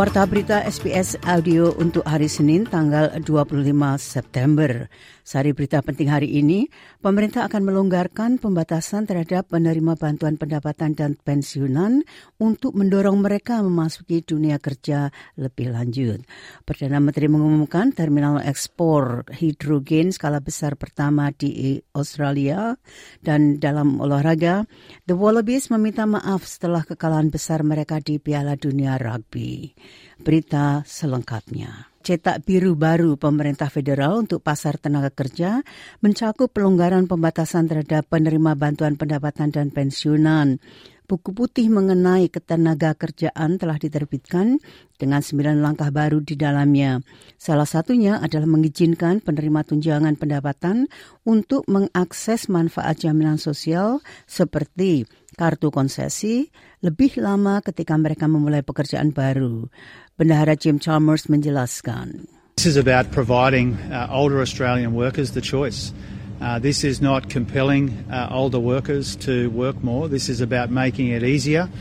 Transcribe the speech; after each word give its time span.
Warta 0.00 0.24
berita 0.24 0.64
SBS 0.64 1.20
Audio 1.28 1.76
untuk 1.76 2.08
hari 2.08 2.24
Senin 2.24 2.64
tanggal 2.64 3.12
25 3.20 3.68
September. 4.00 4.88
Sari 5.20 5.52
berita 5.52 5.84
penting 5.84 6.08
hari 6.08 6.40
ini, 6.40 6.72
pemerintah 7.04 7.44
akan 7.44 7.68
melonggarkan 7.68 8.40
pembatasan 8.40 9.04
terhadap 9.04 9.52
penerima 9.52 10.00
bantuan 10.00 10.40
pendapatan 10.40 10.96
dan 10.96 11.20
pensiunan 11.20 12.00
untuk 12.40 12.80
mendorong 12.80 13.20
mereka 13.20 13.60
memasuki 13.60 14.24
dunia 14.24 14.56
kerja 14.56 15.12
lebih 15.36 15.76
lanjut. 15.76 16.24
Perdana 16.64 16.96
Menteri 16.96 17.28
mengumumkan 17.28 17.92
terminal 17.92 18.40
ekspor 18.40 19.28
hidrogen 19.36 20.16
skala 20.16 20.40
besar 20.40 20.80
pertama 20.80 21.28
di 21.28 21.76
Australia 21.92 22.72
dan 23.20 23.60
dalam 23.60 24.00
olahraga, 24.00 24.64
The 25.04 25.12
Wallabies 25.12 25.68
meminta 25.68 26.08
maaf 26.08 26.48
setelah 26.48 26.88
kekalahan 26.88 27.28
besar 27.28 27.60
mereka 27.68 28.00
di 28.00 28.16
Piala 28.16 28.56
Dunia 28.56 28.96
Rugby. 28.96 29.76
Berita 30.20 30.84
selengkapnya 30.84 31.90
cetak 32.00 32.48
biru 32.48 32.80
baru 32.80 33.20
pemerintah 33.20 33.68
federal 33.68 34.24
untuk 34.24 34.40
pasar 34.40 34.80
tenaga 34.80 35.12
kerja 35.12 35.60
mencakup 36.00 36.48
pelonggaran 36.50 37.04
pembatasan 37.04 37.68
terhadap 37.68 38.08
penerima 38.08 38.56
bantuan 38.56 38.96
pendapatan 38.96 39.52
dan 39.52 39.68
pensiunan. 39.68 40.56
Buku 41.10 41.34
putih 41.34 41.66
mengenai 41.66 42.30
ketenaga 42.30 42.94
kerjaan 42.94 43.58
telah 43.58 43.82
diterbitkan 43.82 44.62
dengan 44.94 45.18
sembilan 45.18 45.58
langkah 45.58 45.90
baru 45.90 46.22
di 46.22 46.38
dalamnya. 46.38 47.02
Salah 47.34 47.66
satunya 47.66 48.22
adalah 48.22 48.46
mengizinkan 48.46 49.18
penerima 49.18 49.66
tunjangan 49.66 50.14
pendapatan 50.14 50.86
untuk 51.26 51.66
mengakses 51.66 52.46
manfaat 52.46 53.02
jaminan 53.02 53.42
sosial 53.42 53.98
seperti 54.30 55.02
kartu 55.40 55.72
konsesi 55.72 56.52
lebih 56.84 57.16
lama 57.16 57.64
ketika 57.64 57.96
mereka 57.96 58.28
memulai 58.28 58.60
pekerjaan 58.60 59.16
baru. 59.16 59.72
Bendahara 60.20 60.52
Jim 60.52 60.76
Chalmers 60.76 61.32
menjelaskan. 61.32 62.28
This 62.60 62.68
is 62.68 62.76
about 62.76 63.08
providing 63.08 63.80
uh, 63.88 64.12
older 64.12 64.44
Australian 64.44 64.92
workers 64.92 65.32
the 65.32 65.40
choice. 65.40 65.96
Uh, 66.44 66.60
this 66.60 66.84
is 66.84 67.00
not 67.00 67.32
compelling 67.32 67.88
uh, 68.12 68.28
older 68.28 68.60
workers 68.60 69.16
to 69.24 69.48
work 69.56 69.80
more. 69.80 70.12
This 70.12 70.28
is 70.28 70.44
about 70.44 70.68
making 70.68 71.08
it 71.08 71.24
easier. 71.24 71.72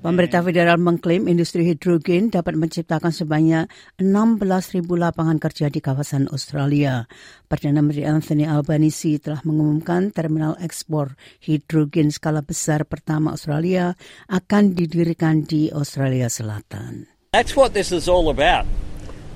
Pemerintah 0.00 0.40
federal 0.40 0.80
mengklaim 0.80 1.28
industri 1.28 1.68
hidrogen 1.68 2.32
dapat 2.32 2.56
menciptakan 2.56 3.12
sebanyak 3.12 3.68
16.000 4.00 4.80
lapangan 4.88 5.36
kerja 5.36 5.68
di 5.68 5.84
kawasan 5.84 6.24
Australia. 6.32 7.04
Perdana 7.52 7.84
Menteri 7.84 8.08
Anthony 8.08 8.48
Albanese 8.48 9.20
telah 9.20 9.44
mengumumkan 9.44 10.08
terminal 10.08 10.56
ekspor 10.56 11.20
hidrogen 11.44 12.08
skala 12.08 12.40
besar 12.40 12.88
pertama 12.88 13.36
Australia 13.36 13.92
akan 14.32 14.72
didirikan 14.72 15.44
di 15.44 15.68
Australia 15.68 16.32
Selatan. 16.32 17.04
That's 17.36 17.52
what 17.52 17.76
this 17.76 17.92
is 17.92 18.08
all 18.08 18.32
about. 18.32 18.64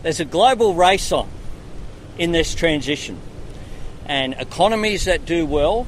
There's 0.01 0.25
a 0.25 0.25
global 0.25 0.73
race 0.73 1.13
on 1.13 1.29
in 2.17 2.33
this 2.33 2.57
transition. 2.57 3.21
And 4.09 4.33
economies 4.41 5.05
that 5.05 5.29
do 5.29 5.45
well 5.45 5.85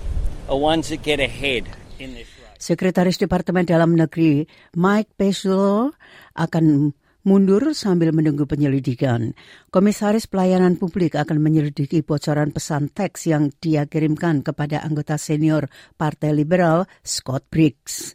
are 0.52 0.60
ones 0.60 0.92
that 0.92 1.00
get 1.00 1.16
ahead 1.16 1.64
in 1.96 2.12
this. 2.12 2.35
Sekretaris 2.56 3.20
Departemen 3.20 3.64
Dalam 3.68 3.94
Negeri 3.94 4.44
Mike 4.74 5.14
Pesulo 5.16 5.94
akan 6.36 6.92
mundur 7.26 7.74
sambil 7.74 8.14
menunggu 8.14 8.46
penyelidikan. 8.46 9.34
Komisaris 9.74 10.30
Pelayanan 10.30 10.78
Publik 10.78 11.18
akan 11.18 11.42
menyelidiki 11.42 12.06
bocoran 12.06 12.54
pesan 12.54 12.86
teks 12.86 13.26
yang 13.26 13.50
dia 13.58 13.90
kirimkan 13.90 14.46
kepada 14.46 14.86
anggota 14.86 15.18
senior 15.18 15.66
Partai 15.98 16.30
Liberal 16.30 16.86
Scott 17.02 17.50
Briggs. 17.50 18.14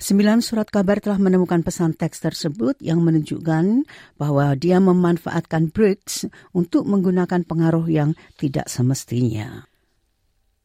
Sembilan 0.00 0.44
surat 0.44 0.68
kabar 0.68 1.00
telah 1.00 1.20
menemukan 1.20 1.64
pesan 1.64 1.96
teks 1.96 2.20
tersebut 2.20 2.80
yang 2.84 3.00
menunjukkan 3.00 3.84
bahwa 4.20 4.52
dia 4.56 4.76
memanfaatkan 4.80 5.72
Briggs 5.72 6.28
untuk 6.52 6.84
menggunakan 6.84 7.44
pengaruh 7.44 7.88
yang 7.88 8.12
tidak 8.36 8.68
semestinya. 8.68 9.69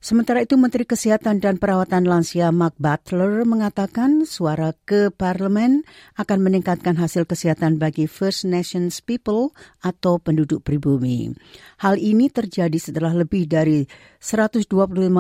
Sementara 0.06 0.46
itu 0.46 0.54
Menteri 0.54 0.86
Kesehatan 0.86 1.42
dan 1.42 1.58
Perawatan 1.58 2.06
Lansia 2.06 2.54
Mark 2.54 2.78
Butler 2.78 3.42
mengatakan 3.42 4.22
suara 4.30 4.78
ke 4.86 5.10
parlemen 5.10 5.82
akan 6.14 6.46
meningkatkan 6.46 6.94
hasil 6.94 7.26
kesehatan 7.26 7.82
bagi 7.82 8.06
First 8.06 8.46
Nations 8.46 9.02
People 9.02 9.50
atau 9.82 10.22
penduduk 10.22 10.62
pribumi. 10.62 11.34
Hal 11.82 11.98
ini 11.98 12.30
terjadi 12.30 12.78
setelah 12.78 13.18
lebih 13.18 13.50
dari 13.50 13.90
125 14.22 14.70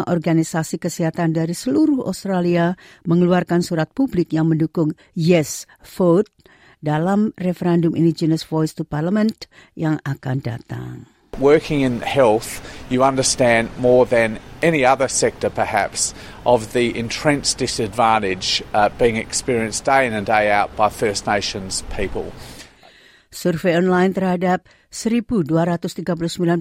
organisasi 0.06 0.78
kesehatan 0.78 1.34
dari 1.34 1.58
seluruh 1.58 2.06
Australia 2.06 2.78
mengeluarkan 3.10 3.66
surat 3.66 3.90
publik 3.90 4.38
yang 4.38 4.54
mendukung 4.54 4.94
Yes 5.18 5.66
Vote 5.82 6.30
dalam 6.78 7.34
referendum 7.42 7.98
Indigenous 7.98 8.46
Voice 8.46 8.78
to 8.78 8.86
Parliament 8.86 9.50
yang 9.74 9.98
akan 10.06 10.46
datang. 10.46 11.15
Working 11.36 11.84
in 11.84 12.00
health, 12.00 12.64
you 12.88 13.04
understand 13.04 13.68
more 13.76 14.08
than 14.08 14.40
any 14.64 14.88
other 14.88 15.12
sector 15.12 15.52
perhaps 15.52 16.16
of 16.48 16.72
the 16.72 16.96
entrenched 16.96 17.60
disadvantage 17.60 18.64
uh, 18.72 18.88
being 18.96 19.20
experienced 19.20 19.84
day 19.84 20.08
in 20.08 20.16
and 20.16 20.24
day 20.24 20.48
out 20.48 20.72
by 20.80 20.88
First 20.88 21.28
Nations 21.28 21.84
people. 21.92 22.32
Survei 23.36 23.76
online 23.76 24.16
terhadap 24.16 24.64
1.239 24.96 25.44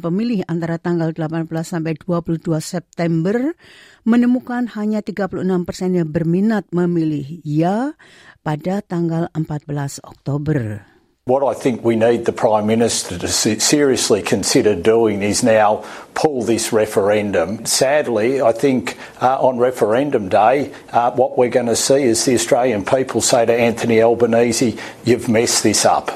pemilih 0.03 0.43
antara 0.51 0.83
tanggal 0.83 1.15
18 1.15 1.47
sampai 1.63 1.95
22 1.95 2.43
September 2.59 3.55
menemukan 4.03 4.67
hanya 4.75 4.99
36 5.07 5.47
persen 5.63 5.95
yang 5.95 6.11
berminat 6.11 6.67
memilih 6.75 7.39
ya 7.47 7.95
pada 8.43 8.83
tanggal 8.83 9.31
14 9.39 10.03
Oktober. 10.03 10.94
What 11.25 11.41
I 11.41 11.57
think 11.57 11.81
we 11.81 11.97
need 11.97 12.29
the 12.29 12.37
Prime 12.37 12.69
Minister 12.69 13.17
to 13.17 13.33
seriously 13.57 14.21
consider 14.21 14.77
doing 14.77 15.25
is 15.25 15.41
now 15.41 15.81
pull 16.13 16.45
this 16.45 16.69
referendum. 16.69 17.65
Sadly, 17.65 18.45
I 18.45 18.53
think 18.53 19.01
uh, 19.25 19.41
on 19.41 19.57
referendum 19.57 20.29
day, 20.29 20.69
uh, 20.93 21.17
what 21.17 21.41
we're 21.41 21.49
going 21.49 21.73
to 21.73 21.81
see 21.81 22.05
is 22.05 22.29
the 22.29 22.37
Australian 22.37 22.85
people 22.85 23.25
say 23.25 23.49
to 23.49 23.57
Anthony 23.57 24.05
Albanese, 24.05 24.77
you've 25.09 25.33
messed 25.33 25.65
this 25.65 25.89
up. 25.89 26.13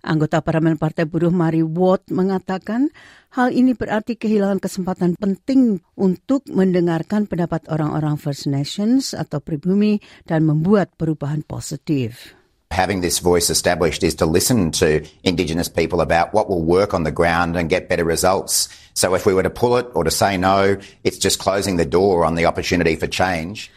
Anggota 0.00 0.40
Parlemen 0.40 0.80
Partai 0.80 1.04
Buruh 1.04 1.28
Mari 1.28 1.60
Watt 1.60 2.08
mengatakan 2.08 2.88
hal 3.36 3.52
ini 3.52 3.76
berarti 3.76 4.16
kehilangan 4.16 4.56
kesempatan 4.56 5.20
penting 5.20 5.84
untuk 6.00 6.48
mendengarkan 6.48 7.28
pendapat 7.28 7.68
orang-orang 7.68 8.16
First 8.16 8.48
Nations 8.48 9.12
atau 9.12 9.44
pribumi 9.44 10.00
dan 10.24 10.48
membuat 10.48 10.96
perubahan 10.96 11.44
positif. 11.44 12.32
Having 12.74 13.00
this 13.00 13.22
voice 13.22 13.48
established 13.48 14.02
is 14.02 14.18
to 14.18 14.26
listen 14.26 14.74
to 14.82 15.06
Indigenous 15.22 15.70
people 15.70 16.02
about 16.02 16.34
what 16.34 16.50
will 16.50 16.66
work 16.66 16.90
on 16.90 17.06
the 17.06 17.14
ground 17.14 17.54
and 17.54 17.70
get 17.70 17.86
better 17.86 18.02
results. 18.02 18.66
So 18.98 19.14
if 19.14 19.22
we 19.24 19.32
were 19.32 19.46
to 19.46 19.54
pull 19.54 19.78
it 19.78 19.86
or 19.94 20.02
to 20.02 20.10
say 20.10 20.34
no, 20.34 20.76
it's 21.06 21.22
just 21.22 21.38
closing 21.38 21.78
the 21.78 21.86
door 21.86 22.26
on 22.26 22.34
the 22.34 22.50
opportunity 22.50 22.98
for 22.98 23.06
change. 23.06 23.70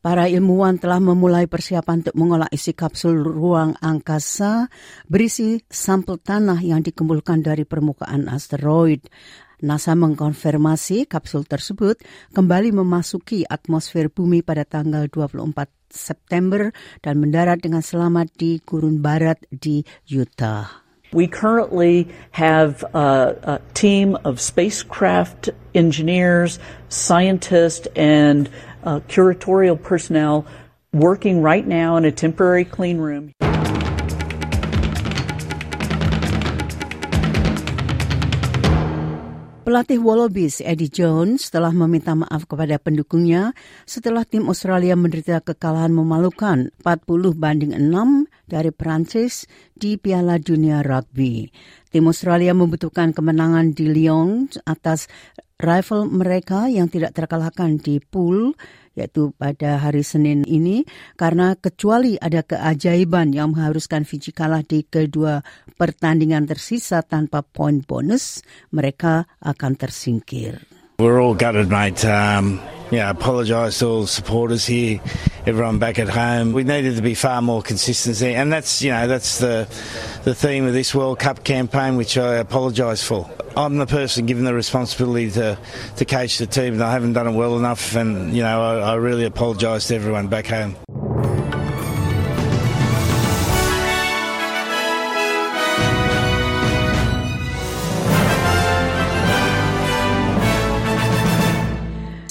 Para 0.00 0.32
ilmuwan 0.32 0.80
telah 0.80 0.96
memulai 0.96 1.44
persiapan 1.44 2.00
untuk 2.00 2.16
mengolah 2.16 2.48
isi 2.48 2.72
kapsul 2.72 3.20
ruang 3.20 3.76
angkasa 3.84 4.72
berisi 5.04 5.60
sampel 5.68 6.16
tanah 6.16 6.56
yang 6.64 6.80
dikumpulkan 6.80 7.44
dari 7.44 7.68
permukaan 7.68 8.24
asteroid. 8.32 9.04
NASA 9.60 9.92
mengkonfirmasi 9.92 11.04
kapsul 11.04 11.44
tersebut 11.44 12.00
kembali 12.32 12.72
memasuki 12.72 13.44
atmosfer 13.44 14.08
bumi 14.08 14.40
pada 14.40 14.64
tanggal 14.64 15.08
24 15.12 15.52
September 15.90 16.72
dan 17.04 17.20
mendarat 17.20 17.60
dengan 17.60 17.84
selamat 17.84 18.32
di 18.38 18.62
gurun 18.64 19.04
barat 19.04 19.42
di 19.52 19.84
Utah. 20.08 20.80
We 21.12 21.26
currently 21.26 22.06
have 22.30 22.86
a, 22.94 23.34
a 23.42 23.56
team 23.74 24.14
of 24.22 24.38
spacecraft 24.38 25.50
engineers, 25.74 26.62
scientists, 26.88 27.90
and 27.98 28.48
uh, 28.86 29.00
curatorial 29.10 29.74
personnel 29.74 30.46
working 30.94 31.42
right 31.42 31.66
now 31.66 31.98
in 31.98 32.04
a 32.06 32.14
temporary 32.14 32.64
clean 32.64 32.98
room. 32.98 33.34
Pelatih 39.70 40.02
Wallabies 40.02 40.58
Eddie 40.66 40.90
Jones 40.90 41.46
telah 41.46 41.70
meminta 41.70 42.10
maaf 42.10 42.42
kepada 42.42 42.74
pendukungnya 42.82 43.54
setelah 43.86 44.26
tim 44.26 44.50
Australia 44.50 44.98
menderita 44.98 45.38
kekalahan 45.38 45.94
memalukan 45.94 46.74
40 46.82 47.06
banding 47.38 47.78
6 47.78 48.50
dari 48.50 48.74
Prancis 48.74 49.46
di 49.78 49.94
Piala 49.94 50.42
Dunia 50.42 50.82
Rugby. 50.82 51.54
Tim 51.86 52.02
Australia 52.10 52.50
membutuhkan 52.50 53.14
kemenangan 53.14 53.70
di 53.70 53.86
Lyon 53.86 54.50
atas 54.66 55.06
rival 55.60 56.08
mereka 56.08 56.66
yang 56.66 56.88
tidak 56.88 57.12
terkalahkan 57.12 57.76
di 57.76 58.00
pool 58.00 58.56
yaitu 58.98 59.30
pada 59.38 59.78
hari 59.78 60.02
Senin 60.02 60.42
ini 60.44 60.82
karena 61.14 61.54
kecuali 61.54 62.18
ada 62.18 62.42
keajaiban 62.42 63.30
yang 63.30 63.54
mengharuskan 63.54 64.02
Fiji 64.02 64.34
kalah 64.34 64.66
di 64.66 64.82
kedua 64.82 65.40
pertandingan 65.78 66.44
tersisa 66.44 67.00
tanpa 67.00 67.40
poin 67.40 67.80
bonus, 67.80 68.44
mereka 68.74 69.24
akan 69.40 69.72
tersingkir. 69.78 70.60
We're 71.00 71.16
all 71.16 71.32
gutted, 71.32 71.72
mate. 71.72 72.04
Um, 72.04 72.60
yeah, 72.90 73.10
apologise 73.10 73.78
to 73.78 73.86
all 73.86 74.00
the 74.02 74.08
supporters 74.08 74.66
here, 74.66 75.00
everyone 75.46 75.78
back 75.78 75.98
at 75.98 76.08
home. 76.08 76.52
We 76.52 76.64
needed 76.64 76.96
to 76.96 77.02
be 77.02 77.14
far 77.14 77.40
more 77.40 77.62
consistency, 77.62 78.34
and 78.34 78.52
that's 78.52 78.82
you 78.82 78.90
know 78.90 79.06
that's 79.06 79.38
the 79.38 79.68
the 80.24 80.34
theme 80.34 80.66
of 80.66 80.72
this 80.72 80.94
World 80.94 81.18
Cup 81.18 81.44
campaign, 81.44 81.96
which 81.96 82.18
I 82.18 82.36
apologise 82.36 83.02
for. 83.02 83.30
I'm 83.56 83.78
the 83.78 83.86
person 83.86 84.26
given 84.26 84.44
the 84.44 84.54
responsibility 84.54 85.30
to 85.32 85.58
to 85.96 86.04
coach 86.04 86.38
the 86.38 86.46
team, 86.46 86.74
and 86.74 86.82
I 86.82 86.92
haven't 86.92 87.12
done 87.12 87.28
it 87.28 87.32
well 87.32 87.56
enough, 87.56 87.94
and 87.94 88.34
you 88.34 88.42
know 88.42 88.60
I, 88.62 88.92
I 88.92 88.94
really 88.96 89.24
apologise 89.24 89.88
to 89.88 89.94
everyone 89.94 90.28
back 90.28 90.46
home. 90.46 90.76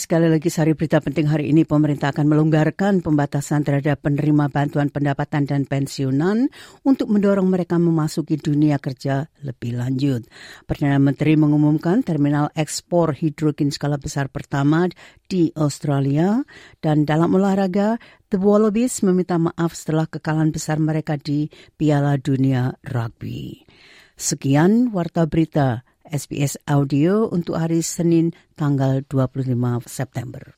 Sekali 0.09 0.25
lagi 0.25 0.50
sari 0.50 0.73
berita 0.73 0.97
penting 1.06 1.29
hari 1.29 1.53
ini 1.53 1.69
pemerintah 1.69 2.09
akan 2.09 2.33
melonggarkan 2.33 3.06
pembatasan 3.06 3.61
terhadap 3.61 4.01
penerima 4.01 4.50
bantuan 4.50 4.89
pendapatan 4.89 5.45
dan 5.45 5.69
pensiunan 5.69 6.50
untuk 6.81 7.13
mendorong 7.13 7.45
mereka 7.45 7.77
memasuki 7.77 8.33
dunia 8.41 8.81
kerja 8.81 9.29
lebih 9.45 9.77
lanjut. 9.77 10.25
Perdana 10.65 10.97
Menteri 10.97 11.38
mengumumkan 11.38 12.01
terminal 12.01 12.50
ekspor 12.57 13.13
hidrogen 13.21 13.69
skala 13.69 14.01
besar 14.01 14.33
pertama 14.33 14.89
di 15.29 15.53
Australia 15.53 16.41
dan 16.81 17.06
dalam 17.06 17.38
olahraga 17.38 18.01
The 18.33 18.41
Wallabies 18.41 19.06
meminta 19.06 19.38
maaf 19.38 19.77
setelah 19.77 20.09
kekalahan 20.09 20.50
besar 20.50 20.81
mereka 20.81 21.21
di 21.21 21.53
Piala 21.77 22.17
Dunia 22.17 22.73
Rugby. 22.81 23.61
Sekian 24.17 24.89
warta 24.89 25.29
berita 25.29 25.85
SBS 26.09 26.57
Audio 26.65 27.29
untuk 27.29 27.61
hari 27.61 27.85
Senin 27.85 28.33
tanggal 28.57 29.06
25 29.07 29.56
September. 29.85 30.57